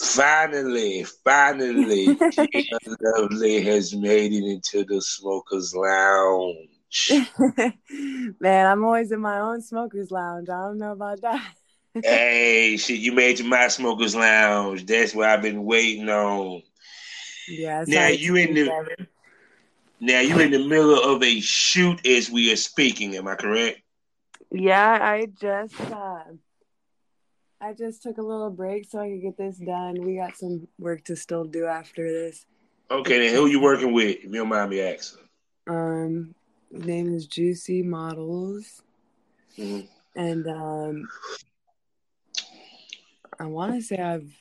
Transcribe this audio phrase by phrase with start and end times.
[0.00, 2.06] Finally, finally,
[3.02, 7.10] Lovely has made it into the smokers lounge.
[8.40, 10.48] Man, I'm always in my own smokers lounge.
[10.48, 11.52] I don't know about that.
[12.02, 14.86] hey, shit, you made it to my smokers lounge.
[14.86, 16.62] That's what I've been waiting on.
[17.46, 17.84] Yeah.
[17.86, 18.86] Now you in the
[20.00, 23.16] now you in the middle of a shoot as we are speaking.
[23.16, 23.82] Am I correct?
[24.50, 26.09] Yeah, I just uh,
[27.60, 30.02] I just took a little break so I could get this done.
[30.02, 32.46] We got some work to still do after this.
[32.90, 34.16] Okay, then who you working with?
[34.16, 35.24] If you don't mind me asking.
[35.68, 36.34] Um,
[36.72, 38.82] his name is Juicy Models,
[39.58, 39.86] Mhm.
[40.16, 41.08] and um,
[43.38, 44.32] I want to say I've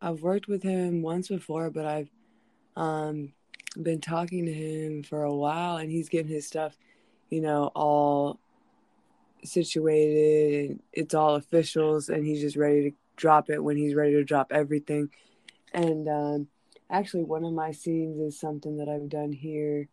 [0.00, 2.10] I've worked with him once before, but I've
[2.76, 3.32] um
[3.82, 6.76] been talking to him for a while, and he's getting his stuff,
[7.30, 8.38] you know, all
[9.44, 14.12] situated and it's all officials and he's just ready to drop it when he's ready
[14.12, 15.10] to drop everything.
[15.72, 16.48] And um
[16.90, 19.88] actually one of my scenes is something that i've done here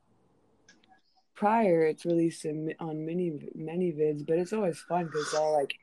[1.36, 1.84] prior.
[1.86, 5.74] It's released in, on many many vids but it's always fun because it's all like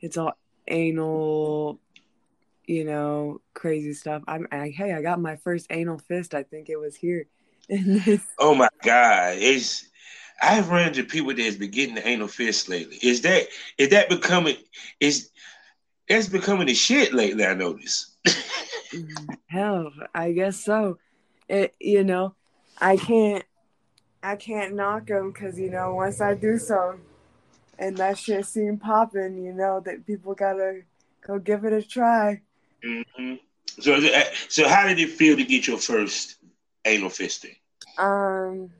[0.00, 0.34] it's all
[0.66, 1.80] anal
[2.66, 4.22] you know crazy stuff.
[4.28, 6.34] I'm I, hey i got my first anal fist.
[6.34, 7.26] I think it was here
[7.68, 9.88] in this Oh my God, it's
[10.40, 12.98] I've run into people that's been getting the anal fist lately.
[13.02, 14.56] Is that is that becoming
[15.00, 15.30] is
[16.08, 17.44] that's becoming a shit lately?
[17.44, 18.14] I notice.
[19.46, 20.98] Hell, I guess so.
[21.48, 22.34] It, you know,
[22.78, 23.44] I can't,
[24.22, 26.98] I can't knock them because you know once I do so,
[27.78, 30.82] and that shit seem popping, you know that people gotta
[31.26, 32.40] go give it a try.
[32.82, 33.34] hmm
[33.80, 34.00] So
[34.48, 36.36] so how did it feel to get your first
[36.84, 37.56] anal fisting?
[37.98, 38.70] Um,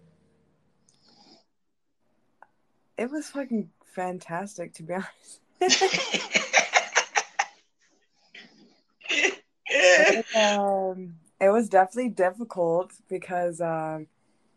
[2.98, 5.40] it was fucking fantastic to be honest.
[10.34, 14.06] um, it was definitely difficult because um,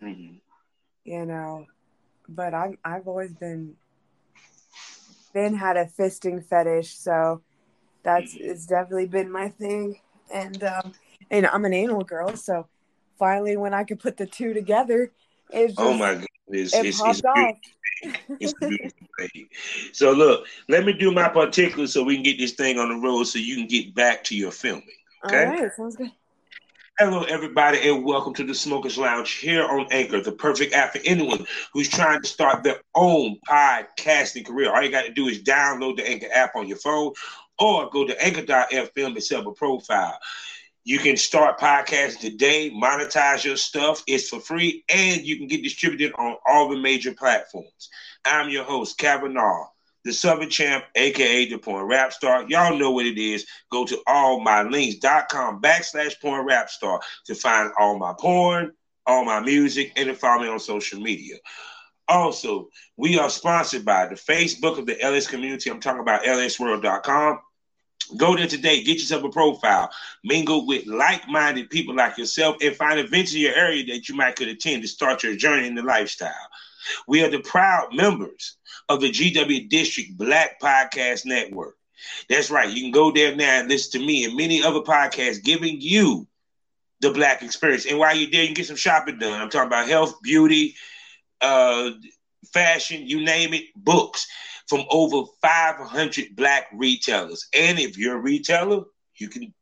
[0.01, 0.39] Mhm.
[1.05, 1.67] you know,
[2.27, 3.75] but I'm I've always been
[5.33, 7.41] been had a fisting fetish, so
[8.03, 9.99] that's it's definitely been my thing.
[10.33, 10.93] And um
[11.29, 12.67] and I'm an anal girl, so
[13.19, 15.11] finally when I could put the two together,
[15.51, 18.37] it's just Oh my goodness, it it's, it's, beautiful.
[18.39, 19.47] it's beautiful thing.
[19.93, 23.07] So look, let me do my particulars so we can get this thing on the
[23.07, 24.83] road so you can get back to your filming.
[25.25, 25.45] Okay.
[25.45, 26.11] All right, sounds good.
[26.99, 30.99] Hello, everybody, and welcome to the Smokers Lounge here on Anchor, the perfect app for
[31.03, 34.71] anyone who's trying to start their own podcasting career.
[34.71, 37.13] All you got to do is download the Anchor app on your phone
[37.57, 40.17] or go to anchor.fm and set up a profile.
[40.83, 44.01] You can start podcasting today, monetize your stuff.
[44.07, 47.89] It's for free, and you can get distributed on all the major platforms.
[48.25, 49.67] I'm your host, Kavanaugh,
[50.05, 52.45] the Southern Champ, aka the Porn Rap Star.
[52.49, 53.45] Y'all know what it is.
[53.71, 58.71] Go to allmylinks.com backslash porn rap star to find all my porn,
[59.05, 61.35] all my music, and to follow me on social media.
[62.07, 65.69] Also, we are sponsored by the Facebook of the LS community.
[65.69, 67.39] I'm talking about lsworld.com.
[68.17, 69.89] Go there today, get yourself a profile,
[70.23, 74.35] mingle with like-minded people like yourself, and find events in your area that you might
[74.35, 76.31] could attend to start your journey in the lifestyle.
[77.07, 78.57] We are the proud members
[78.89, 81.77] of the GW District Black Podcast Network.
[82.29, 82.69] That's right.
[82.69, 86.27] You can go there now and listen to me and many other podcasts giving you
[86.99, 87.85] the black experience.
[87.85, 89.39] And while you're there, you can get some shopping done.
[89.39, 90.75] I'm talking about health, beauty,
[91.41, 91.91] uh,
[92.53, 94.27] fashion, you name it, books
[94.71, 97.45] from over 500 black retailers.
[97.53, 98.85] And if you're a retailer,
[99.17, 99.53] you can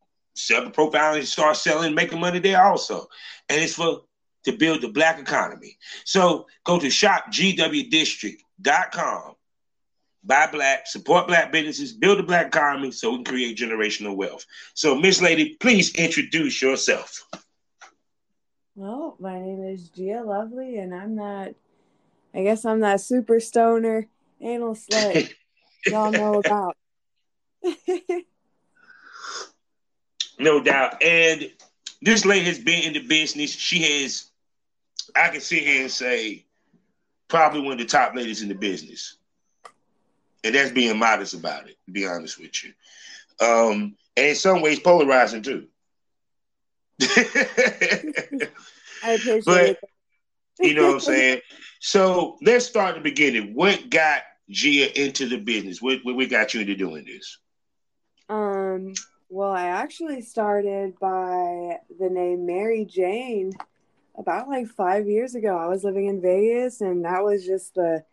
[0.56, 3.08] up a profile and start selling, making money there also.
[3.50, 4.02] And it's for
[4.44, 5.80] to build the black economy.
[6.06, 9.34] So go to shopgwdistrict.com.
[10.24, 14.46] Buy black, support black businesses, build a black economy so we can create generational wealth.
[14.76, 17.28] So, Miss Lady, please introduce yourself.
[18.76, 21.56] Well, my name is Gia Lovely, and I'm not,
[22.36, 24.08] I guess I'm not super stoner
[24.42, 25.32] anal slut
[25.86, 26.76] y'all know about.
[30.40, 31.03] No doubt.
[31.03, 31.52] And
[32.02, 33.52] this lady has been in the business.
[33.52, 34.30] She has,
[35.16, 36.46] I can sit here and say,
[37.28, 39.18] probably one of the top ladies in the business.
[40.46, 42.72] And that's being modest about it, to be honest with you.
[43.46, 45.68] Um, and in some ways, polarizing too.
[47.02, 48.47] I
[49.03, 49.78] appreciate But- it.
[50.62, 51.42] you know what I'm saying?
[51.82, 53.53] So let's start at the beginning.
[53.56, 55.81] What got Gia into the business?
[55.81, 57.37] What, what, what got you into doing this?
[58.29, 58.93] Um,
[59.29, 63.53] well, I actually started by the name Mary Jane
[64.17, 65.57] about like five years ago.
[65.57, 68.03] I was living in Vegas, and that was just the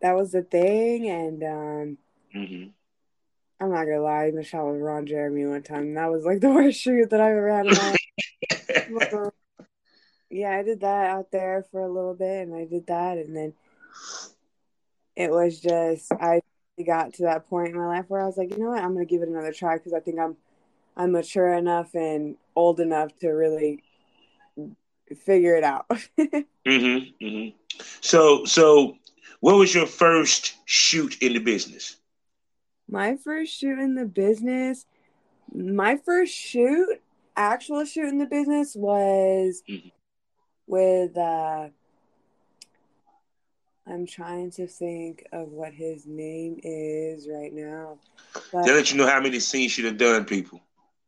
[0.00, 1.08] that was the thing.
[1.08, 1.98] And um,
[2.32, 2.64] hmm
[3.60, 5.82] I'm not gonna lie, I shot with Ron Jeremy one time.
[5.82, 9.32] And that was like the worst shoot that I've ever had in my life.
[10.30, 13.36] yeah, I did that out there for a little bit, and I did that, and
[13.36, 13.54] then
[15.18, 16.40] it was just I
[16.86, 18.94] got to that point in my life where I was like, you know what, I'm
[18.94, 20.36] gonna give it another try because I think I'm
[20.96, 23.82] I'm mature enough and old enough to really
[25.24, 25.88] figure it out.
[26.18, 27.56] mm-hmm, mm-hmm.
[28.00, 28.96] So, so
[29.40, 31.96] what was your first shoot in the business?
[32.88, 34.86] My first shoot in the business,
[35.52, 37.00] my first shoot,
[37.36, 39.88] actual shoot in the business was mm-hmm.
[40.66, 41.68] with uh
[43.88, 47.98] I'm trying to think of what his name is right now.
[48.52, 50.60] But they let you know how many scenes you have done, people.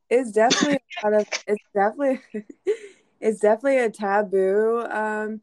[0.09, 2.21] It's definitely a lot of, it's definitely
[3.21, 4.87] it's definitely a taboo.
[4.91, 5.41] Um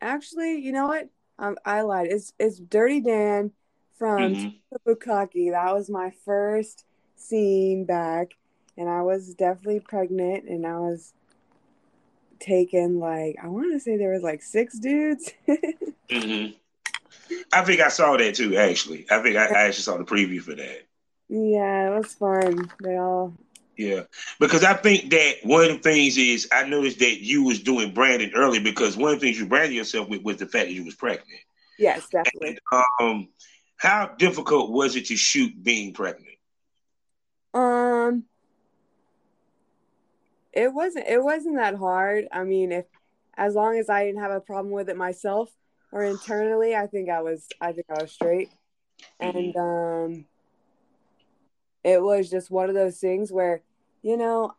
[0.00, 1.08] actually, you know what?
[1.38, 2.08] Um, I lied.
[2.10, 3.52] It's it's Dirty Dan
[3.98, 4.90] from mm-hmm.
[4.90, 5.52] Bukkake.
[5.52, 6.84] That was my first
[7.16, 8.32] scene back,
[8.76, 11.14] and I was definitely pregnant, and I was
[12.42, 15.32] taken like I want to say there was like six dudes.
[15.48, 16.52] mm-hmm.
[17.52, 18.56] I think I saw that too.
[18.56, 20.86] Actually, I think I, I actually saw the preview for that.
[21.28, 22.70] Yeah, it was fun.
[22.82, 23.34] They all.
[23.76, 24.02] Yeah,
[24.38, 27.94] because I think that one of the things is I noticed that you was doing
[27.94, 30.72] branding early because one of the things you branded yourself with was the fact that
[30.72, 31.40] you was pregnant.
[31.78, 32.58] Yes, definitely.
[32.70, 33.28] And, um,
[33.76, 36.36] how difficult was it to shoot being pregnant?
[37.54, 38.24] Um,
[40.52, 42.28] it wasn't it wasn't that hard.
[42.32, 42.86] I mean, if
[43.36, 45.50] as long as I didn't have a problem with it myself
[45.90, 48.50] or internally, I think I was I think I was straight.
[49.18, 50.24] And um
[51.84, 53.62] it was just one of those things where,
[54.02, 54.52] you know,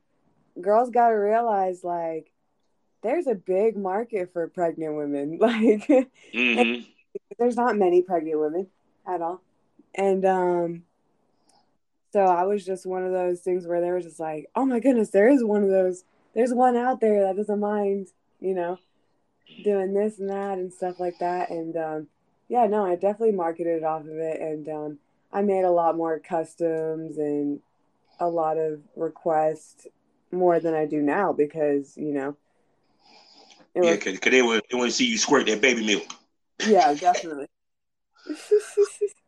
[0.59, 2.31] girls got to realize like
[3.01, 5.37] there's a big market for pregnant women.
[5.39, 5.87] Like
[6.33, 6.81] mm-hmm.
[7.37, 8.67] there's not many pregnant women
[9.07, 9.41] at all.
[9.93, 10.83] And um
[12.13, 14.79] so I was just one of those things where they were just like, oh my
[14.79, 16.03] goodness, there is one of those.
[16.35, 18.77] There's one out there that doesn't mind, you know,
[19.63, 21.49] doing this and that and stuff like that.
[21.49, 22.07] And um,
[22.49, 24.39] yeah, no, I definitely marketed off of it.
[24.39, 24.99] And um,
[25.31, 27.59] I made a lot more customs and
[28.19, 29.87] a lot of requests
[30.31, 32.37] more than I do now because, you know.
[33.73, 36.13] Was, yeah, because they want, they want to see you squirt that baby milk.
[36.67, 37.47] Yeah, definitely.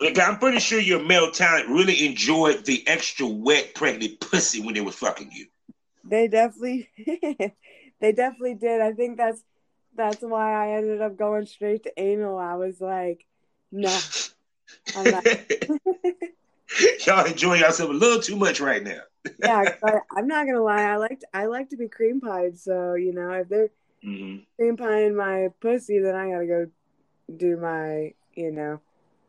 [0.00, 4.74] Like I'm pretty sure your male talent really enjoyed the extra wet pregnant pussy when
[4.74, 5.46] they were fucking you.
[6.04, 6.88] They definitely,
[8.00, 8.80] they definitely did.
[8.80, 9.42] I think that's
[9.96, 12.38] that's why I ended up going straight to anal.
[12.38, 13.24] I was like,
[13.72, 13.96] no,
[14.96, 15.26] I'm not.
[17.06, 19.00] Y'all enjoying yourself a little too much right now.
[19.42, 19.62] yeah,
[20.14, 20.82] I'm not gonna lie.
[20.82, 22.58] I like to, I like to be cream pied.
[22.58, 23.70] So you know, if they're
[24.04, 24.42] mm-hmm.
[24.56, 26.66] cream pieing my pussy, then I gotta go
[27.34, 28.80] do my you know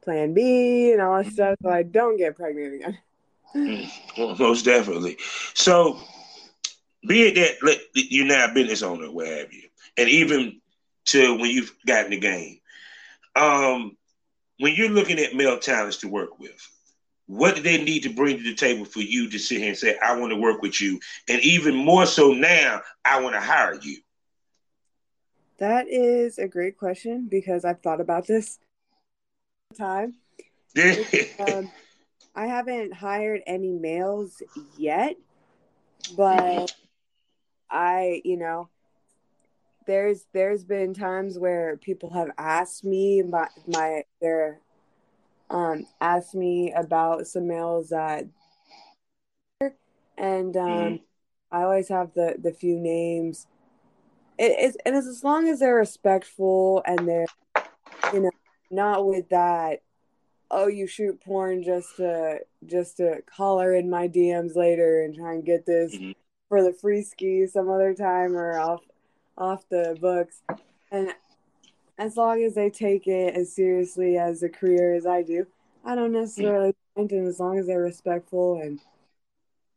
[0.08, 2.98] plan B and all that stuff so I don't get pregnant again.
[3.56, 5.18] Mm, most definitely.
[5.56, 6.00] So,
[7.08, 9.64] be it that you're now a business owner, what have you,
[9.96, 10.60] and even
[11.06, 12.60] to when you've gotten the game,
[13.36, 13.98] um,
[14.60, 16.70] when you're looking at male talents to work with,
[17.26, 19.78] what do they need to bring to the table for you to sit here and
[19.78, 21.00] say, I want to work with you?
[21.28, 23.98] And even more so now, I want to hire you.
[25.58, 28.60] That is a great question because I've thought about this
[29.76, 30.16] time.
[31.40, 31.72] um,
[32.36, 34.42] I haven't hired any males
[34.78, 35.16] yet,
[36.16, 36.74] but
[37.70, 38.70] I, you know,
[39.88, 44.60] there's there's been times where people have asked me my my their
[45.50, 48.26] um asked me about some males that
[50.18, 51.02] and um mm.
[51.52, 53.48] I always have the the few names.
[54.38, 57.26] It's and it's as long as they're respectful and they're
[58.70, 59.82] not with that
[60.52, 65.34] oh you shoot porn just to just to collar in my DMs later and try
[65.34, 66.12] and get this mm-hmm.
[66.50, 68.82] for the free ski some other time or off
[69.38, 70.42] off the books.
[70.92, 71.14] And
[72.00, 75.46] as long as they take it as seriously as a career as I do
[75.86, 78.80] I don't necessarily mind and as long as they're respectful and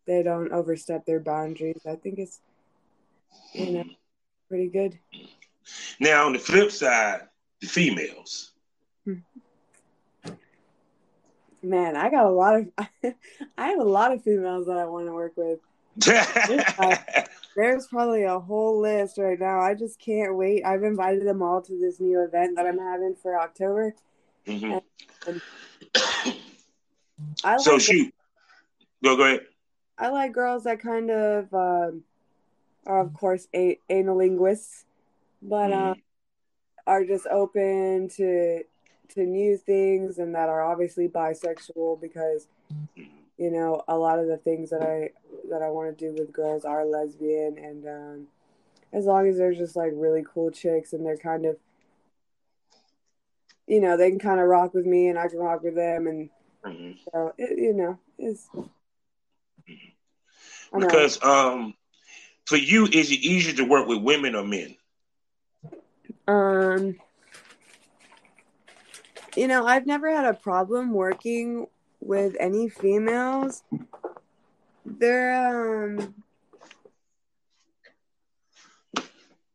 [0.06, 2.40] they don't overstep their boundaries I think it's
[3.52, 3.84] you know
[4.48, 4.98] pretty good.
[5.98, 7.22] Now on the flip side
[7.60, 8.49] the females
[11.62, 12.68] Man, I got a lot of
[13.58, 15.58] I have a lot of females that I want to work with.
[17.56, 19.60] There's probably a whole list right now.
[19.60, 20.64] I just can't wait.
[20.64, 23.94] I've invited them all to this new event that I'm having for October.
[24.46, 24.78] Mm-hmm.
[25.26, 25.42] And,
[26.26, 26.34] and
[27.44, 28.14] I like so shoot.
[29.02, 29.40] Go go ahead.
[29.98, 32.04] I like girls that kind of um,
[32.86, 34.86] are of course a- anal linguists,
[35.42, 35.90] but mm-hmm.
[35.90, 36.02] um,
[36.86, 38.62] are just open to
[39.10, 42.48] to new things and that are obviously bisexual because
[43.38, 45.10] you know a lot of the things that I
[45.50, 48.26] that I want to do with girls are lesbian and um,
[48.92, 51.56] as long as they're just like really cool chicks and they're kind of
[53.66, 56.06] you know they can kind of rock with me and I can rock with them
[56.06, 56.30] and
[56.64, 56.98] Mhm.
[57.12, 58.48] so it, you know it's
[60.74, 60.80] know.
[60.80, 61.74] Because um,
[62.46, 64.76] for you, is it easier to work with women or men?
[66.26, 66.96] Um,
[69.40, 71.66] you know, I've never had a problem working
[71.98, 73.62] with any females.
[74.84, 75.32] There
[75.88, 76.14] um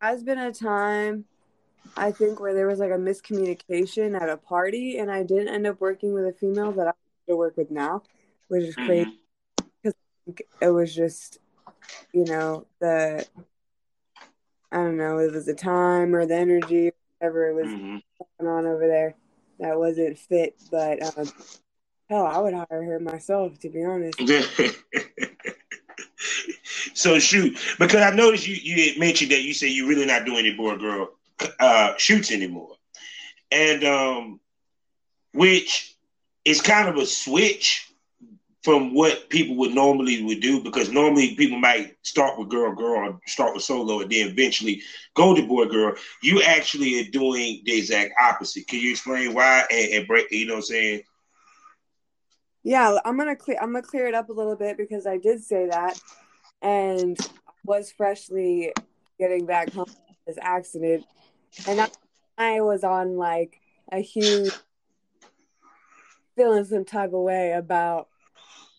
[0.01, 1.25] has been a time
[1.95, 5.67] I think where there was like a miscommunication at a party and I didn't end
[5.67, 6.91] up working with a female that I
[7.29, 8.01] to work with now,
[8.47, 9.07] which is crazy.
[9.85, 10.39] Mhm.
[10.61, 11.37] It was just,
[12.11, 13.27] you know, the
[14.71, 16.89] I don't know, it was the time or the energy,
[17.19, 18.01] whatever it was Mhm.
[18.39, 19.15] going on over there
[19.59, 20.55] that wasn't fit.
[20.71, 21.27] But um,
[22.09, 24.19] hell, I would hire her myself, to be honest.
[26.93, 30.39] so shoot, because I noticed you you mentioned that you said you're really not doing
[30.39, 31.09] any boy girl
[31.59, 32.75] uh, shoots anymore,
[33.51, 34.39] and um,
[35.33, 35.95] which
[36.43, 37.91] is kind of a switch
[38.65, 43.21] from what people would normally would do because normally people might start with girl girl
[43.27, 44.81] start with solo and then eventually
[45.13, 45.93] go to boy girl.
[46.23, 48.67] You actually are doing the exact opposite.
[48.67, 50.31] Can you explain why and, and break?
[50.31, 51.01] You know what I'm saying?
[52.63, 53.59] Yeah, I'm gonna clear.
[53.61, 56.01] I'm gonna clear it up a little bit because I did say that,
[56.63, 57.15] and
[57.63, 58.73] was freshly
[59.19, 61.05] getting back home from this accident,
[61.67, 61.89] and I,
[62.35, 63.59] I was on like
[63.91, 64.51] a huge
[66.35, 68.07] feeling some type of way about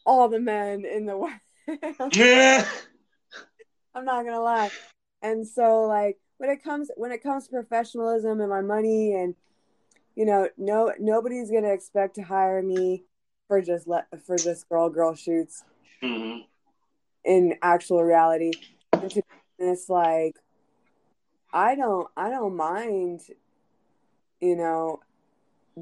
[0.07, 1.33] all the men in the world.
[2.13, 2.67] Yeah.
[3.95, 4.71] I'm not gonna lie.
[5.23, 9.35] And so like when it comes when it comes to professionalism and my money and
[10.15, 13.05] you know, no nobody's gonna expect to hire me
[13.49, 15.65] for just let for just girl girl shoots
[16.03, 16.39] hmm
[17.25, 18.53] in actual reality.
[18.93, 19.23] And to
[19.59, 20.37] be like
[21.53, 23.23] I don't I don't mind,
[24.41, 25.01] you know,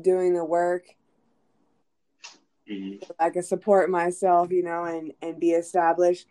[0.01, 0.85] doing the work.
[2.69, 6.27] Hmm I can support myself, you know, and and be established.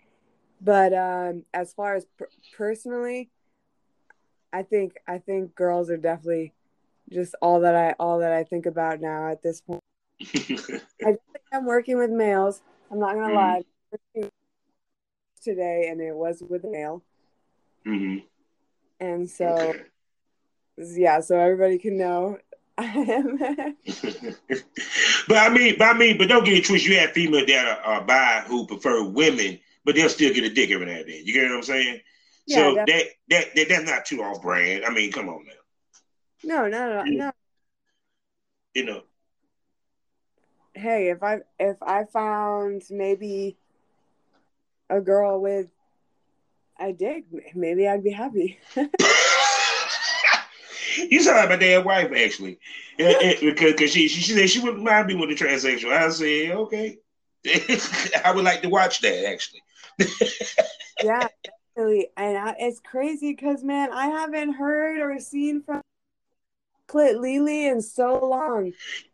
[0.62, 3.30] But um, as far as per- personally,
[4.52, 6.54] I think I think girls are definitely
[7.12, 9.82] just all that I all that I think about now at this point.
[11.52, 12.62] I'm working with males.
[12.92, 13.36] I'm not gonna Mhm.
[13.36, 13.64] lie.
[15.42, 17.04] Today, and it was with a male,
[17.86, 18.20] Mm-hmm.
[19.02, 19.84] and so Okay.
[20.78, 22.38] yeah, so everybody can know.
[22.78, 23.38] I am.
[25.28, 26.92] but I mean, but I mean, but don't get it twisted.
[26.92, 30.50] You have females that are, are bi who prefer women, but they'll still get a
[30.54, 31.22] dick every now and then.
[31.24, 32.02] You get what I'm saying?
[32.48, 34.86] Yeah, so that- that, that that that's not too off brand.
[34.86, 35.52] I mean, come on now.
[36.44, 37.32] no, no, no, no.
[38.74, 39.04] You know.
[40.74, 43.56] hey, if I if I found maybe
[44.90, 45.68] a girl with
[46.80, 48.58] a dick, maybe I'd be happy.
[51.10, 52.60] you sound like my damn wife, actually,
[52.98, 55.92] because she, she said she wouldn't mind being with a transsexual.
[55.92, 56.98] I said, okay,
[58.26, 59.62] I would like to watch that actually.
[61.04, 61.28] yeah,
[61.76, 62.08] definitely.
[62.18, 65.82] And I, it's crazy because man, I haven't heard or seen from
[66.88, 68.72] Clit Lily in so long.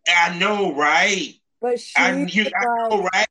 [0.08, 1.34] I know, right?
[1.62, 3.27] But she I you, I know, right?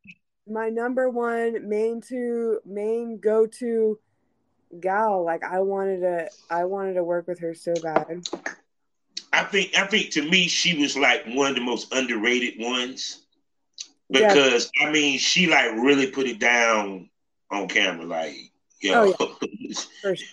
[0.49, 3.99] my number one main to main go to
[4.81, 5.25] gal.
[5.25, 8.27] Like I wanted to I wanted to work with her so bad.
[9.33, 13.25] I think I think to me she was like one of the most underrated ones
[14.09, 14.29] Yeah.
[14.35, 17.11] because I mean she like really put it down
[17.51, 18.37] on camera, like
[18.81, 19.37] yo, Oh,
[20.03, 20.27] For sure.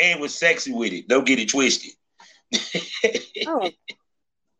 [0.00, 1.08] and was sexy with it.
[1.08, 1.92] Don't get it twisted.
[3.46, 3.72] Oh, of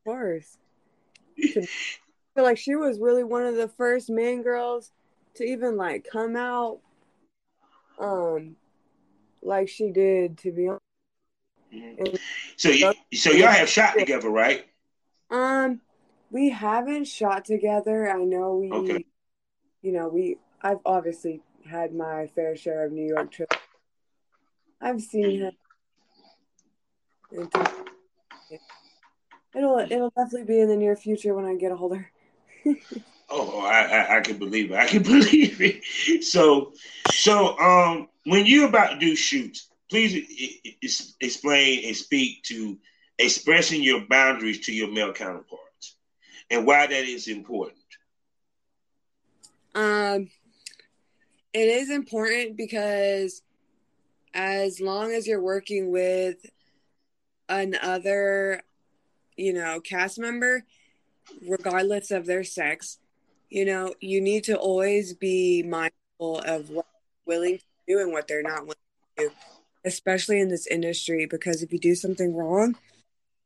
[0.04, 0.58] course.
[1.38, 1.66] I
[2.34, 4.90] feel like she was really one of the first main girls
[5.37, 6.80] to even like come out,
[7.98, 8.56] um,
[9.42, 10.38] like she did.
[10.38, 10.82] To be honest,
[11.72, 12.18] Mhm.
[12.56, 14.66] so you, so y'all have shot together, right?
[15.30, 15.80] um,
[16.30, 18.10] we haven't shot together.
[18.10, 19.04] I know we, Okay.
[19.82, 20.38] you know, we.
[20.62, 23.56] I've obviously had my fair share of New York trips.
[24.80, 25.50] I've seen her.
[29.54, 32.10] It'll it'll definitely be in the near future when I get a hold of her.
[33.36, 34.76] Oh, I, I I can believe it.
[34.76, 36.24] I can believe it.
[36.24, 36.72] So
[37.12, 42.78] so um when you're about to do shoots, please explain and speak to
[43.18, 45.96] expressing your boundaries to your male counterparts
[46.50, 47.78] and why that is important.
[49.74, 50.30] Um,
[51.52, 53.42] it is important because
[54.32, 56.36] as long as you're working with
[57.48, 58.62] another
[59.36, 60.64] you know, cast member,
[61.46, 62.98] regardless of their sex,
[63.54, 66.87] you know, you need to always be mindful of what
[67.25, 68.75] willing to do and what they're not willing
[69.16, 69.30] to do,
[69.84, 72.75] especially in this industry, because if you do something wrong,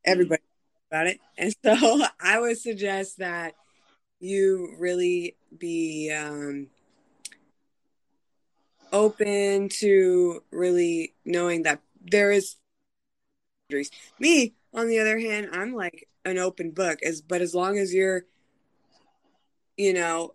[0.07, 0.41] everybody
[0.91, 1.21] about it.
[1.37, 3.53] And so I would suggest that
[4.19, 6.69] you really be um,
[8.91, 12.57] open to really knowing that there is
[14.19, 17.93] me on the other hand i'm like an open book as but as long as
[17.93, 18.25] you're
[19.78, 20.35] you know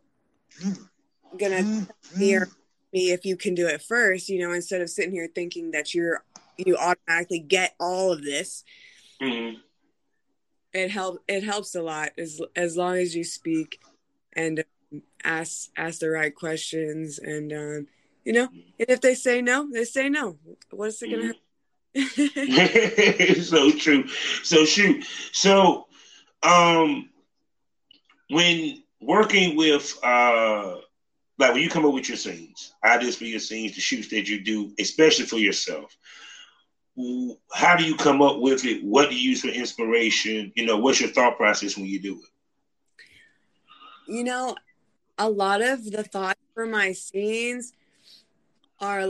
[1.40, 1.86] gonna
[2.18, 2.50] hear
[2.92, 5.94] me if you can do it first you know instead of sitting here thinking that
[5.94, 6.24] you're
[6.58, 8.64] you automatically get all of this
[9.22, 9.58] mm-hmm.
[10.74, 13.80] it helps it helps a lot as as long as you speak
[14.36, 17.88] and um, ask ask the right questions and um
[18.24, 18.48] you know
[18.80, 20.38] and if they say no they say no
[20.72, 21.38] what's it gonna mm-hmm.
[23.42, 24.08] so true.
[24.44, 25.06] So shoot.
[25.32, 25.88] So
[26.42, 27.10] um
[28.30, 30.76] when working with uh
[31.40, 34.30] like when you come up with your scenes, ideas for your scenes, the shoots that
[34.30, 35.96] you do, especially for yourself,
[37.52, 38.84] how do you come up with it?
[38.84, 40.52] What do you use for inspiration?
[40.56, 44.12] You know, what's your thought process when you do it?
[44.12, 44.56] You know,
[45.18, 47.74] a lot of the thoughts for my scenes
[48.80, 49.10] are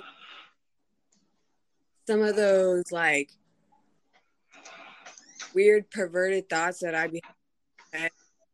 [2.07, 3.29] some of those like
[5.53, 7.21] weird perverted thoughts that I be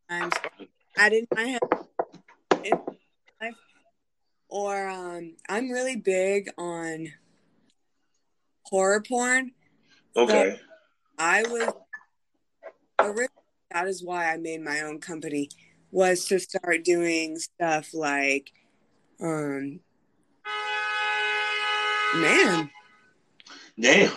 [0.10, 0.34] times
[1.00, 1.62] I didn't I have
[4.50, 7.14] or um I'm really big on
[8.64, 9.52] horror porn.
[10.16, 10.58] Okay.
[10.58, 10.64] So
[11.18, 11.72] I was
[13.00, 13.28] originally
[13.72, 15.50] that is why I made my own company
[15.92, 18.52] was to start doing stuff like
[19.22, 19.80] um
[22.16, 22.70] man
[23.80, 24.12] Damn.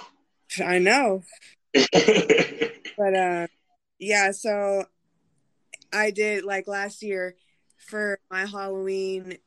[0.64, 1.22] I know.
[1.72, 3.46] but uh
[3.98, 4.84] yeah, so
[5.92, 7.36] I did like last year
[7.78, 9.38] for my Halloween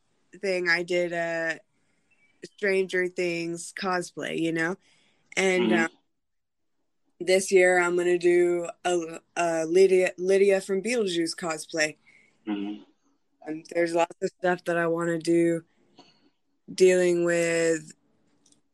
[0.41, 1.59] thing, I did a
[2.43, 4.75] Stranger Things cosplay, you know?
[5.35, 5.85] And mm-hmm.
[5.85, 5.87] uh,
[7.19, 11.97] this year I'm going to do a, a, Lydia Lydia from Beetlejuice cosplay.
[12.47, 12.83] Mm-hmm.
[13.47, 15.63] And there's lots of stuff that I want to do
[16.73, 17.93] dealing with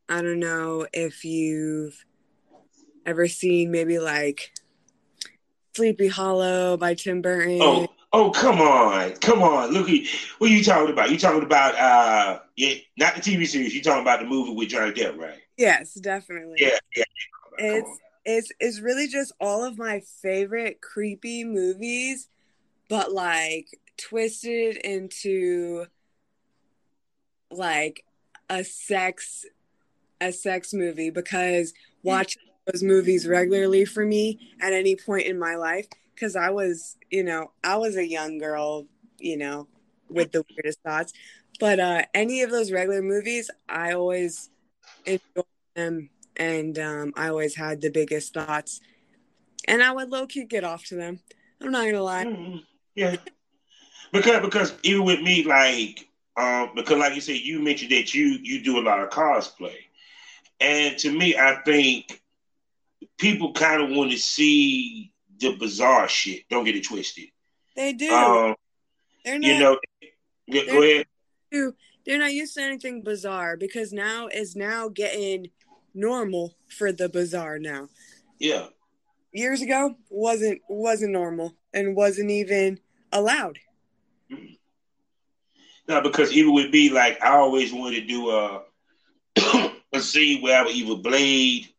[0.07, 2.05] I don't know if you've
[3.05, 4.51] ever seen maybe like
[5.75, 7.59] Sleepy Hollow by Tim Burton.
[7.61, 9.71] Oh, oh, come on, come on!
[9.71, 9.87] Look,
[10.37, 11.11] what are you talking about?
[11.11, 13.73] You talking about uh, yeah, not the TV series.
[13.73, 15.39] You talking about the movie with Johnny Depp, right?
[15.57, 16.57] Yes, definitely.
[16.59, 17.03] Yeah, yeah.
[17.57, 22.27] It's it's it's really just all of my favorite creepy movies,
[22.89, 25.85] but like twisted into
[27.49, 28.03] like
[28.49, 29.45] a sex
[30.19, 35.55] a sex movie because watching those movies regularly for me at any point in my
[35.55, 38.85] life because I was, you know, I was a young girl,
[39.17, 39.67] you know,
[40.09, 41.13] with the weirdest thoughts.
[41.59, 44.49] But uh, any of those regular movies, I always
[45.05, 48.81] enjoyed them, and um, I always had the biggest thoughts,
[49.67, 51.19] and I would low key get off to them.
[51.61, 52.25] I'm not gonna lie.
[52.25, 52.57] Mm-hmm.
[52.95, 53.15] Yeah,
[54.11, 58.39] because because even with me, like, um, because like you said, you mentioned that you
[58.41, 59.75] you do a lot of cosplay.
[60.59, 62.20] And to me, I think
[63.21, 66.49] people kind of want to see the bizarre shit.
[66.49, 67.29] Don't get it twisted.
[67.75, 68.11] They do.
[68.11, 68.55] Um,
[69.23, 69.77] they're not, you know,
[70.51, 71.05] go ahead.
[72.03, 75.51] They're not used to anything bizarre because now is now getting
[75.93, 77.89] normal for the bizarre now.
[78.39, 78.67] Yeah.
[79.31, 82.79] Years ago wasn't wasn't normal and wasn't even
[83.13, 83.59] allowed.
[84.31, 84.53] Mm-hmm.
[85.87, 88.63] No, because even with me, like I always wanted to do a
[89.93, 91.69] a scene where I would either Blade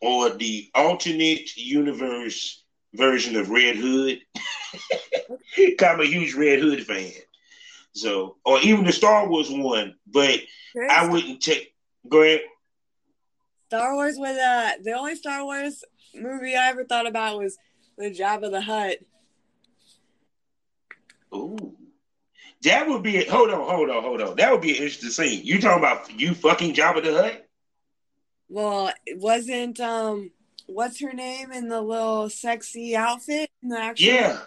[0.00, 2.62] or the alternate universe
[2.94, 4.20] version of Red Hood.
[5.80, 7.12] I'm a huge Red Hood fan.
[7.92, 10.40] So, or even the Star Wars one, but
[10.90, 11.74] I wouldn't take.
[12.08, 12.42] Go ahead.
[13.66, 17.58] Star Wars was uh the only Star Wars movie I ever thought about was
[17.96, 18.98] the Jabba the Hutt.
[21.34, 21.76] Ooh.
[22.62, 24.36] That would be hold on, hold on, hold on.
[24.36, 25.44] That would be an interesting scene.
[25.44, 27.47] You talking about you fucking Jabba the Hutt?
[28.48, 30.30] Well, it wasn't um
[30.66, 34.40] what's her name in the little sexy outfit in the actual Yeah.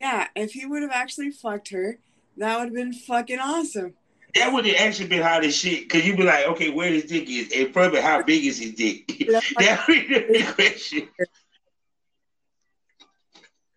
[0.00, 1.98] Yeah, if he would have actually fucked her,
[2.36, 3.94] that would have been fucking awesome.
[4.34, 5.88] That would have actually been hot as shit.
[5.88, 8.74] Cause you'd be like, okay, where his dick is, and probably how big is his
[8.74, 9.06] dick?
[9.58, 11.08] that would be the question.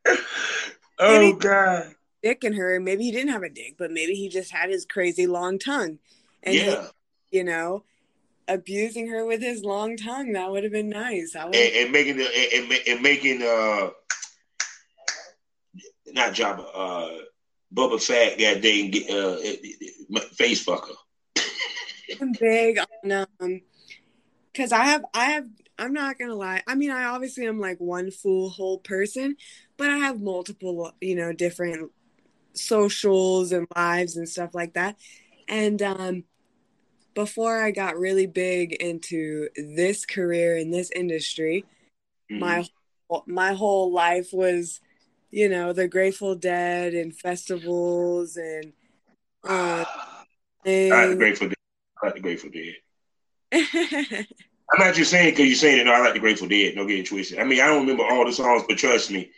[1.00, 1.94] oh god
[2.28, 2.80] dick in her.
[2.80, 6.00] Maybe he didn't have a dick, but maybe he just had his crazy long tongue.
[6.44, 6.88] And yeah.
[7.30, 7.84] He, you know,
[8.48, 10.34] abusing her with his long tongue.
[10.34, 11.36] That would have been nice.
[11.36, 13.90] And, and making the and, and making uh
[16.08, 17.10] not Jabba uh
[17.74, 19.38] Boba Fett got dang uh
[20.34, 20.96] face fucker.
[22.22, 23.62] I'm big on um
[24.52, 25.46] because I have I have
[25.80, 26.64] I'm not gonna lie.
[26.68, 29.36] I mean, I obviously am like one full whole person,
[29.78, 31.92] but I have multiple, you know, different
[32.54, 34.98] socials and lives and stuff like that.
[35.48, 36.24] And um,
[37.18, 41.66] before I got really big into this career in this industry,
[42.32, 42.40] mm-hmm.
[42.40, 42.68] my
[43.26, 44.80] my whole life was,
[45.32, 48.72] you know, the Grateful Dead and festivals and.
[49.44, 49.84] Uh,
[50.66, 51.58] and I like the Grateful Dead.
[52.04, 52.76] I like the Grateful Dead.
[54.72, 55.86] I'm not just saying because you're saying it.
[55.86, 56.76] No, I like the Grateful Dead.
[56.76, 57.40] No getting twisted.
[57.40, 59.32] I mean, I don't remember all the songs, but trust me,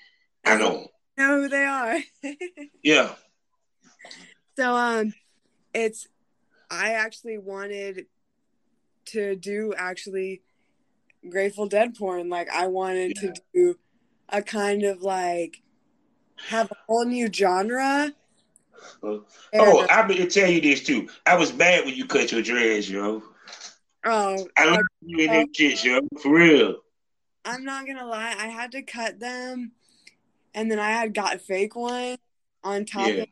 [0.44, 0.90] I know.
[1.18, 1.98] know who they are.
[2.84, 3.14] yeah.
[4.58, 5.14] So um,
[5.74, 6.10] it's
[6.70, 8.06] I actually wanted
[9.08, 10.42] to do actually
[11.28, 12.30] Grateful Dead porn.
[12.30, 13.32] Like I wanted yeah.
[13.32, 13.80] to do
[14.30, 15.62] a kind of like
[16.48, 18.14] have a whole new genre.
[19.04, 19.18] Uh,
[19.54, 21.10] oh, I'm gonna tell you this too.
[21.26, 23.24] I was mad when you cut your dreads, yo.
[24.06, 26.00] Oh, I love you in that shit, yo.
[26.22, 26.78] For real.
[27.44, 29.72] I'm not gonna lie, I had to cut them,
[30.54, 32.18] and then I had got fake ones
[32.64, 33.24] on top yeah.
[33.24, 33.28] of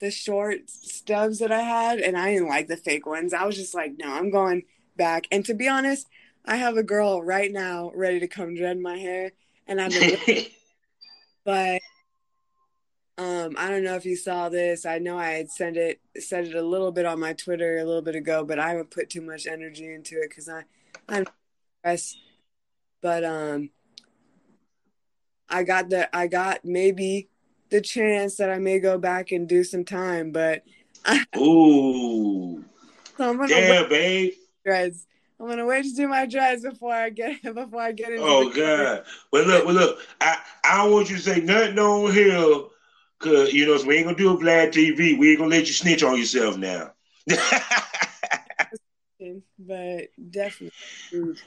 [0.00, 3.32] the short stubs that I had, and I didn't like the fake ones.
[3.32, 4.64] I was just like, no, I'm going
[4.96, 5.26] back.
[5.30, 6.08] And to be honest,
[6.44, 9.32] I have a girl right now ready to come dread my hair,
[9.66, 9.92] and I'm.
[11.44, 11.80] but
[13.18, 14.86] um, I don't know if you saw this.
[14.86, 17.84] I know I had sent it said it a little bit on my Twitter a
[17.84, 20.62] little bit ago, but I haven't put too much energy into it because I
[21.08, 21.26] I'm
[21.80, 22.18] stressed.
[23.02, 23.70] But um,
[25.50, 27.29] I got the I got maybe
[27.70, 30.62] the chance that I may go back and do some time, but
[31.36, 32.64] ooh,
[33.16, 34.32] so I'm gonna yeah, babe.
[34.64, 35.06] Dreads.
[35.38, 38.22] I'm gonna wait to do my dreads before I get before I get into.
[38.22, 39.04] Oh God!
[39.32, 39.98] Well, look, well, look.
[40.20, 42.64] I I don't want you to say nothing on here
[43.20, 45.18] Cause you know, so we ain't gonna do a Vlad TV.
[45.18, 46.92] We ain't gonna let you snitch on yourself now.
[49.58, 50.72] but definitely.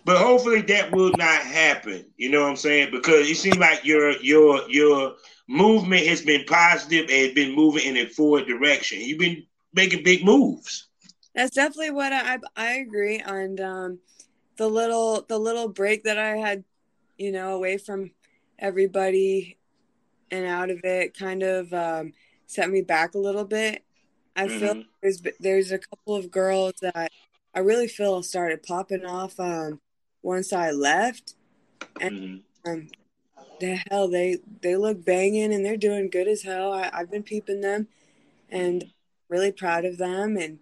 [0.06, 2.06] But hopefully that will not happen.
[2.18, 2.92] You know what I'm saying?
[2.92, 5.16] Because it seems like your your your
[5.48, 9.00] movement has been positive and been moving in a forward direction.
[9.02, 9.44] You've been
[9.74, 10.88] making big moves.
[11.36, 13.20] That's definitely what I I agree.
[13.20, 14.00] And um,
[14.58, 16.64] the little the little break that I had,
[17.18, 18.12] you know, away from
[18.60, 19.58] everybody
[20.32, 22.14] and out of it kind of um,
[22.48, 23.84] set me back a little bit.
[24.36, 24.60] I mm-hmm.
[24.60, 27.12] feel there's there's a couple of girls that
[27.56, 29.80] I really feel started popping off um,
[30.22, 31.36] once I left,
[32.02, 32.72] and mm-hmm.
[32.72, 32.88] um,
[33.60, 36.74] the hell they they look banging and they're doing good as hell.
[36.74, 37.88] I, I've been peeping them,
[38.50, 38.86] and
[39.30, 40.60] really proud of them, and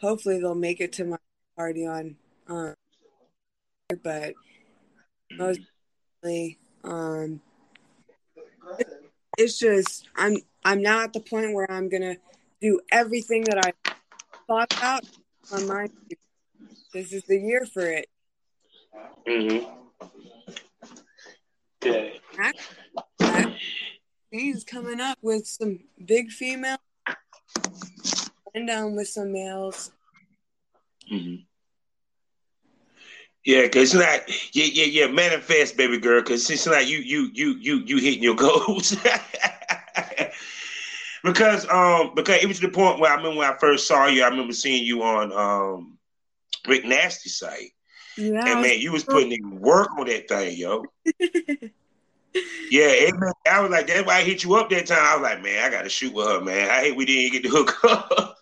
[0.00, 1.18] hopefully they'll make it to my
[1.56, 2.16] party on.
[2.48, 2.74] Um,
[4.02, 4.34] but
[5.32, 7.40] mostly, um,
[9.36, 12.16] it's just I'm I'm now at the point where I'm gonna
[12.60, 13.72] do everything that I
[14.46, 15.04] thought about.
[15.50, 15.90] My mind,
[16.92, 18.08] this is the year for it.
[19.28, 19.66] Mm-hmm.
[21.84, 22.20] Okay.
[24.30, 26.78] He's coming up with some big females
[28.54, 29.90] and down with some males.
[31.12, 31.42] Mm-hmm.
[33.44, 34.20] Yeah, cause it's not.
[34.52, 38.22] yeah, yeah, yeah, manifest, baby girl, cause it's not you, you, you, you, you hitting
[38.22, 38.96] your goals.
[41.22, 44.06] because um, because it was to the point where I remember when I first saw
[44.06, 45.98] you, I remember seeing you on um,
[46.66, 47.72] Rick Nasty site,
[48.16, 50.84] yeah, and man, you was putting in work on that thing, yo.
[52.70, 54.98] yeah, man, I was like, that's why I hit you up that time.
[55.00, 56.70] I was like, man, I got to shoot with her, man.
[56.70, 58.36] I hate we didn't get the hook up.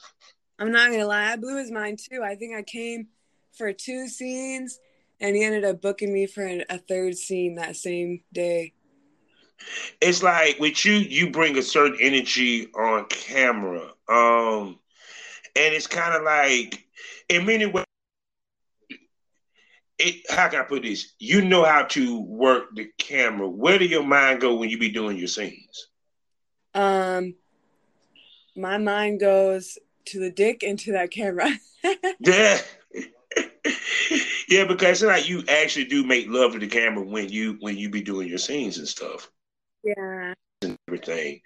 [0.59, 2.23] I'm not gonna lie, I blew his mind too.
[2.23, 3.09] I think I came
[3.53, 4.79] for two scenes
[5.21, 8.73] and he ended up booking me for a third scene that same day.
[10.01, 14.79] It's like with you, you bring a certain energy on camera, um,
[15.57, 16.87] and it's kind of like,
[17.29, 17.85] in many ways,
[19.99, 21.13] it, how can I put this?
[21.19, 23.49] You know how to work the camera.
[23.49, 25.89] Where do your mind go when you be doing your scenes?
[26.75, 27.35] Um,
[28.57, 31.51] my mind goes to the dick and to that camera.
[32.21, 32.59] yeah.
[34.49, 37.77] yeah, because it's like you actually do make love to the camera when you when
[37.77, 39.31] you be doing your scenes and stuff.
[39.83, 40.35] Yeah.
[40.63, 41.41] And everything.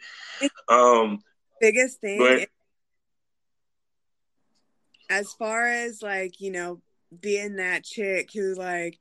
[0.68, 1.22] Um
[1.60, 2.48] biggest thing but,
[5.08, 6.80] as far as like, you know,
[7.20, 8.98] being that chick who like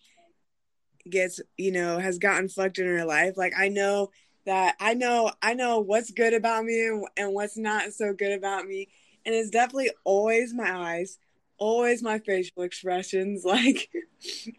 [1.09, 4.11] gets, you know, has gotten fucked in her life, like I know
[4.45, 8.33] that I know I know what's good about me and, and what's not so good
[8.33, 8.89] about me.
[9.25, 11.17] And it's definitely always my eyes
[11.57, 13.89] always my facial expressions, like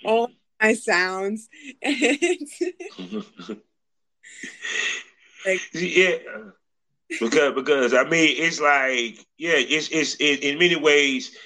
[0.05, 1.49] all my sounds.
[5.47, 6.17] like, yeah.
[7.21, 11.37] Because because I mean it's like yeah it's it's it, in many ways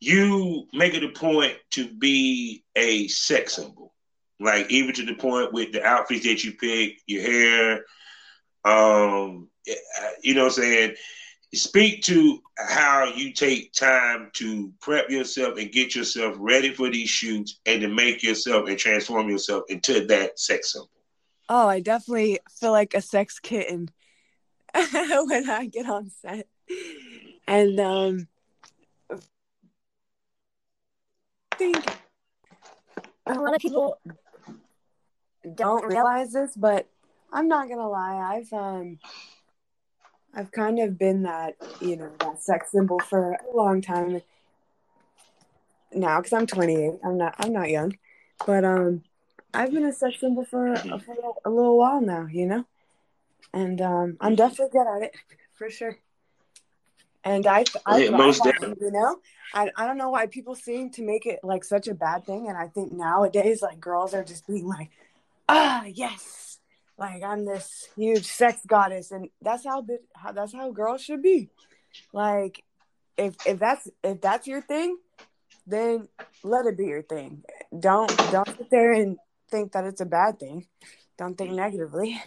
[0.00, 3.94] you make it a point to be a sex symbol
[4.40, 7.84] like even to the point with the outfits that you pick your hair
[8.64, 9.48] um
[10.22, 10.94] you know what I'm saying
[11.54, 17.08] speak to how you take time to prep yourself and get yourself ready for these
[17.08, 20.90] shoots and to make yourself and transform yourself into that sex symbol.
[21.48, 23.90] Oh, I definitely feel like a sex kitten
[24.74, 26.46] when I get on set.
[27.46, 28.28] And um
[31.52, 31.84] I think
[33.26, 33.98] a lot of people
[35.54, 36.88] don't realize this, but
[37.32, 38.98] I'm not gonna lie, I've um
[40.34, 44.20] I've kind of been that, you know, that sex symbol for a long time
[45.94, 46.98] now because I'm 28.
[47.04, 47.96] I'm not I'm not young,
[48.46, 49.02] but um,
[49.54, 51.14] I've been a sex symbol for, for
[51.44, 52.64] a little while now, you know,
[53.52, 55.14] and um, I'm definitely good at it
[55.54, 55.96] for sure.
[57.24, 58.86] And I, I yeah, most definitely.
[58.86, 59.18] you know,
[59.54, 62.48] I, I don't know why people seem to make it like such a bad thing,
[62.48, 64.90] and I think nowadays like girls are just being like,
[65.48, 66.58] ah, yes,
[66.98, 71.48] like I'm this huge sex goddess, and that's how, how that's how girls should be.
[72.12, 72.62] Like,
[73.16, 74.98] if if that's if that's your thing,
[75.66, 76.08] then
[76.42, 77.42] let it be your thing.
[77.78, 79.16] Don't don't sit there and
[79.54, 80.66] think that it's a bad thing.
[81.16, 82.20] Don't think negatively.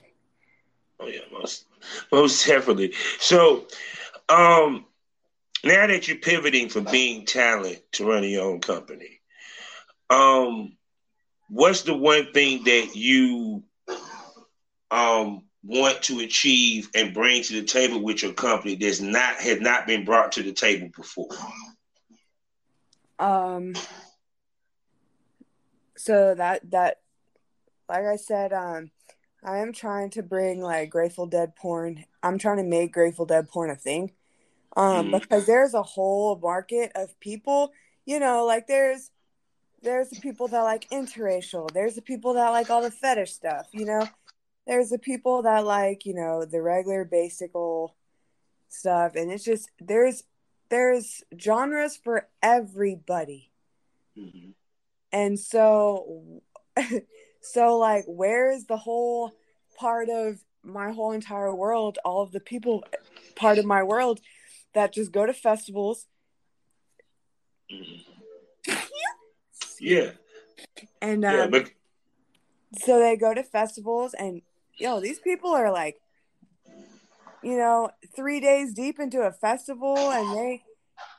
[0.98, 1.66] Oh yeah, most
[2.10, 2.94] most definitely.
[3.20, 3.68] So,
[4.30, 4.86] um,
[5.64, 9.20] now that you're pivoting from being talent to running your own company,
[10.10, 10.78] um,
[11.50, 13.64] what's the one thing that you
[14.90, 19.60] um, want to achieve and bring to the table with your company that's not has
[19.60, 21.28] not been brought to the table before?
[23.20, 23.74] Um.
[25.98, 27.02] So that that,
[27.90, 28.92] like I said, um,
[29.44, 32.06] I am trying to bring like Grateful Dead porn.
[32.24, 34.12] I'm trying to make Grateful Dead porn a thing,
[34.76, 35.20] um, mm.
[35.20, 37.72] because there's a whole market of people.
[38.06, 39.12] You know, like there's
[39.84, 41.72] there's the people that like interracial.
[41.72, 43.68] There's the people that like all the fetish stuff.
[43.72, 44.08] You know,
[44.68, 47.96] there's the people that like you know the regular basical
[48.70, 50.24] stuff and it's just there's
[50.70, 53.50] there's genres for everybody
[54.18, 54.52] mm-hmm.
[55.12, 56.42] and so
[57.52, 59.32] so like where's the whole
[59.78, 62.84] part of my whole entire world all of the people
[63.36, 64.20] part of my world
[64.74, 66.06] that just go to festivals?
[69.80, 70.12] Yeah.
[71.02, 71.72] And um, yeah, but-
[72.80, 74.42] so they go to festivals and
[74.78, 76.00] yo, these people are like,
[77.42, 80.64] you know, three days deep into a festival and they,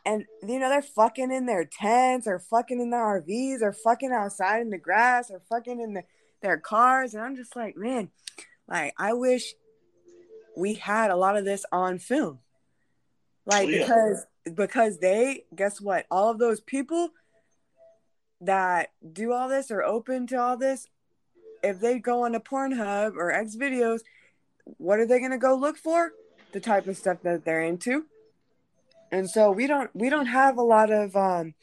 [0.05, 4.13] and you know, they're fucking in their tents or fucking in their RVs or fucking
[4.13, 6.03] outside in the grass or fucking in the,
[6.41, 7.15] their cars.
[7.15, 8.11] And I'm just like, man,
[8.69, 9.55] like, I wish
[10.57, 12.41] we had a lot of this on film.
[13.47, 13.81] Like, yeah.
[13.81, 16.07] because, because they, guess what?
[16.11, 17.11] All of those people
[18.41, 20.87] that do all this or open to all this
[21.63, 24.01] if they go on to Pornhub or X videos,
[24.65, 26.13] what are they going to go look for?
[26.53, 28.05] The type of stuff that they're into.
[29.11, 31.55] And so we don't we don't have a lot of um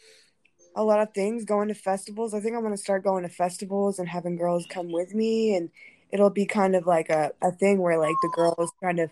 [0.75, 2.33] a lot of things going to festivals.
[2.33, 5.55] I think I'm going to start going to festivals and having girls come with me
[5.55, 5.69] and
[6.11, 9.09] it'll be kind of like a, a thing where like the girls kind of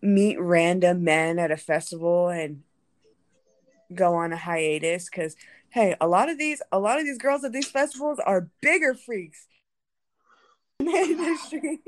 [0.00, 2.62] meet random men at a festival and
[3.94, 5.36] go on a hiatus because
[5.70, 8.94] hey a lot of these a lot of these girls at these festivals are bigger
[8.94, 9.46] freaks
[10.80, 11.80] industry.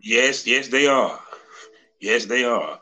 [0.00, 1.18] Yes, yes, they are.
[2.00, 2.80] Yes, they are.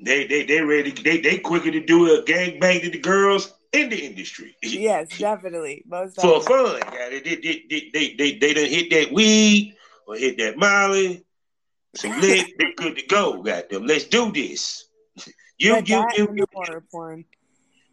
[0.00, 0.90] They they they ready.
[0.90, 4.56] They they quicker to do a gang bang to the girls in the industry.
[4.62, 5.82] Yes, definitely.
[5.86, 6.80] Most for fun.
[6.92, 9.74] Yeah, they, they, they, they, they, they, they done hit that weed
[10.06, 11.24] or hit that Molly.
[11.96, 13.42] Some lit, they're good to go.
[13.42, 13.86] Got them.
[13.86, 14.88] Let's do this.
[15.58, 17.24] You, you, you, you, horror porn.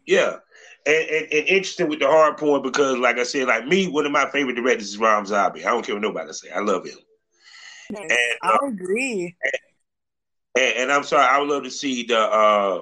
[0.04, 0.38] Yeah.
[0.86, 4.06] And, and, and, interesting with the hard porn because, like I said, like me, one
[4.06, 5.64] of my favorite directors is Rob Zombie.
[5.64, 6.50] I don't care what nobody say.
[6.50, 6.98] I love him.
[7.90, 9.36] Yes, and, I uh, agree.
[10.56, 12.80] And, and, I'm sorry, I would love to see the uh,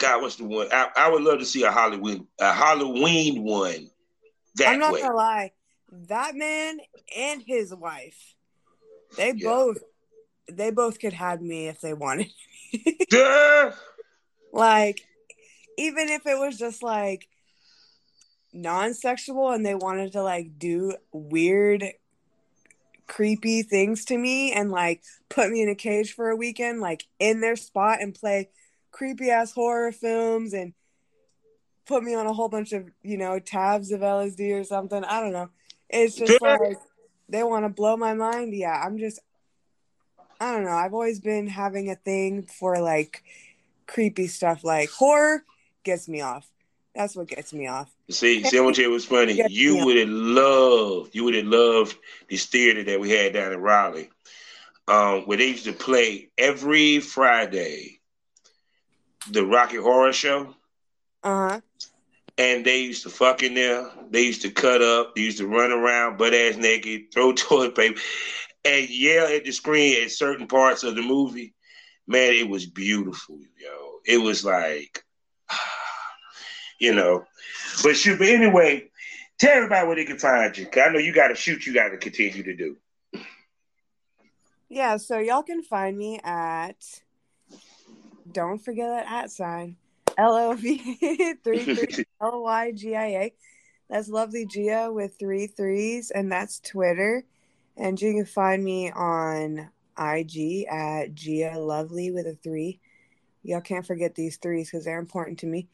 [0.00, 0.66] God, what's the one?
[0.72, 3.90] I, I would love to see a Halloween a Halloween one.
[4.56, 5.02] That I'm not way.
[5.02, 5.52] gonna lie,
[6.08, 6.78] that man
[7.16, 8.34] and his wife,
[9.16, 9.48] they yeah.
[9.48, 9.78] both
[10.50, 12.32] they both could have me if they wanted.
[13.12, 13.72] yeah.
[14.52, 15.06] Like
[15.78, 17.28] even if it was just like
[18.52, 21.84] non-sexual and they wanted to like do weird
[23.06, 27.04] creepy things to me and like put me in a cage for a weekend like
[27.20, 28.48] in their spot and play
[28.90, 30.72] creepy ass horror films and
[31.86, 35.04] put me on a whole bunch of you know tabs of LSD or something.
[35.04, 35.50] I don't know.
[35.88, 36.78] It's just like
[37.28, 38.54] they want to blow my mind.
[38.54, 39.20] Yeah, I'm just
[40.40, 40.70] I don't know.
[40.70, 43.22] I've always been having a thing for like
[43.86, 45.44] creepy stuff, like horror
[45.84, 46.48] gets me off.
[46.94, 47.90] That's what gets me off.
[48.08, 49.40] See, see, what you was funny.
[49.48, 51.96] You would have loved, you would have loved
[52.28, 54.10] this theater that we had down in Raleigh,
[54.88, 57.99] um, where they used to play every Friday
[59.28, 60.54] the Rocky Horror Show.
[61.22, 61.60] Uh huh.
[62.38, 63.90] And they used to fuck in there.
[64.10, 65.14] They used to cut up.
[65.14, 68.00] They used to run around butt ass naked, throw toilet paper,
[68.64, 71.54] and yell at the screen at certain parts of the movie.
[72.06, 73.98] Man, it was beautiful, yo.
[74.06, 75.04] It was like,
[76.80, 77.24] you know.
[77.82, 78.90] But shoot, but anyway,
[79.38, 80.66] tell everybody where they can find you.
[80.66, 81.66] Cause I know you got to shoot.
[81.66, 82.76] You got to continue to do.
[84.68, 86.76] Yeah, so y'all can find me at.
[88.32, 89.76] Don't forget that at sign.
[90.18, 93.32] L O V three three L Y G I A.
[93.88, 97.24] That's lovely Gia with three threes, and that's Twitter.
[97.76, 102.80] And you can find me on IG at Gia Lovely with a three.
[103.42, 105.68] Y'all can't forget these threes because they're important to me.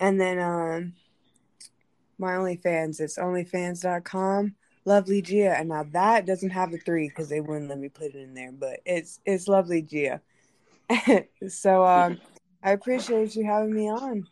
[0.00, 0.94] And then um
[2.18, 4.54] my OnlyFans, it's onlyfans.com.
[4.84, 5.56] Lovely Gia.
[5.58, 8.34] And now that doesn't have a three because they wouldn't let me put it in
[8.34, 10.20] there, but it's it's lovely Gia.
[11.48, 12.18] so um
[12.62, 14.26] I appreciate you having me on.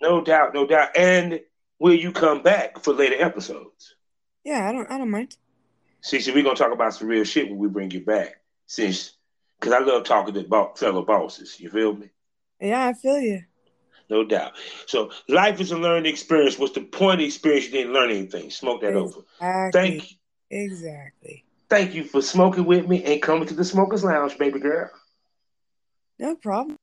[0.00, 0.96] No doubt, no doubt.
[0.96, 1.40] And
[1.78, 3.94] will you come back for later episodes?
[4.44, 5.36] Yeah, I don't I don't mind.
[6.00, 8.36] See, see, we're gonna talk about some real shit when we bring you back.
[8.66, 9.16] Since
[9.58, 11.58] because I love talking to fellow bosses.
[11.58, 12.10] You feel me?
[12.60, 13.42] Yeah, I feel you.
[14.10, 14.52] No doubt.
[14.86, 16.58] So life is a learning experience.
[16.58, 17.66] What's the point of the experience?
[17.66, 18.50] You didn't learn anything.
[18.50, 19.18] Smoke that exactly.
[19.40, 19.70] over.
[19.72, 20.16] Thank you.
[20.50, 21.44] Exactly.
[21.68, 24.90] Thank you for smoking with me and coming to the Smokers Lounge, baby girl.
[26.18, 26.76] No problem.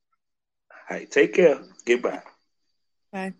[0.70, 1.60] All right, take care.
[1.84, 2.22] Goodbye.
[3.12, 3.34] Bye.